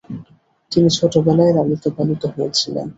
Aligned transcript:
তিনি 0.71 0.89
ছোটবেলায় 0.97 1.53
লালিত 1.53 1.83
পালিত 1.97 2.23
হয়েছিলেন। 2.33 2.87